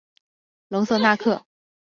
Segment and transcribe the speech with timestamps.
[0.69, 1.45] 隆瑟纳克。